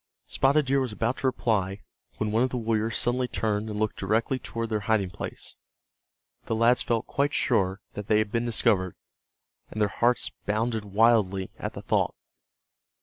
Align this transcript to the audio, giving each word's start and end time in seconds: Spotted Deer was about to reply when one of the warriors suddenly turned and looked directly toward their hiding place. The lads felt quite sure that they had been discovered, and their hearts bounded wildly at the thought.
Spotted 0.25 0.65
Deer 0.65 0.79
was 0.81 0.91
about 0.91 1.17
to 1.17 1.27
reply 1.27 1.81
when 2.17 2.31
one 2.31 2.41
of 2.41 2.49
the 2.49 2.57
warriors 2.57 2.97
suddenly 2.97 3.27
turned 3.27 3.69
and 3.69 3.77
looked 3.77 3.97
directly 3.97 4.39
toward 4.39 4.69
their 4.69 4.79
hiding 4.89 5.11
place. 5.11 5.53
The 6.45 6.55
lads 6.55 6.81
felt 6.81 7.05
quite 7.05 7.35
sure 7.35 7.81
that 7.93 8.07
they 8.07 8.17
had 8.17 8.31
been 8.31 8.47
discovered, 8.47 8.95
and 9.69 9.79
their 9.79 9.89
hearts 9.89 10.31
bounded 10.47 10.85
wildly 10.85 11.51
at 11.59 11.73
the 11.73 11.83
thought. 11.83 12.15